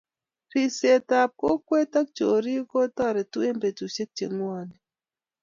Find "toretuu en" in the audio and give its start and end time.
2.97-3.57